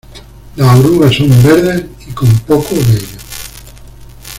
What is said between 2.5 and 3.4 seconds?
vello.